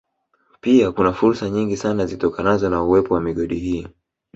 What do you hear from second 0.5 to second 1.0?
Pia